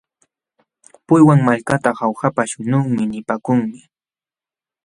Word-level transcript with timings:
Puywan 1.05 1.39
malkata 1.47 1.89
Jaujapa 1.99 2.43
śhunqunmi 2.49 3.03
nipaakunmi. 3.11 3.79